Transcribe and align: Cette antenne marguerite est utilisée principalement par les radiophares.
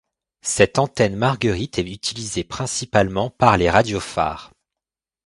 Cette 0.41 0.79
antenne 0.79 1.15
marguerite 1.15 1.77
est 1.77 1.83
utilisée 1.83 2.43
principalement 2.43 3.29
par 3.29 3.55
les 3.57 3.69
radiophares. 3.69 4.51